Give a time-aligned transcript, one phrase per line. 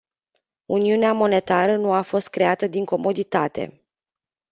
[0.65, 3.83] Uniunea monetară nu a fost creată din comoditate.